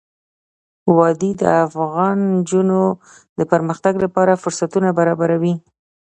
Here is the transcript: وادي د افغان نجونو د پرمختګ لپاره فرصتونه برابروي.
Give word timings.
وادي 0.97 1.31
د 1.41 1.43
افغان 1.65 2.17
نجونو 2.33 2.81
د 3.39 3.41
پرمختګ 3.51 3.93
لپاره 4.05 4.39
فرصتونه 4.43 4.89
برابروي. 4.99 5.55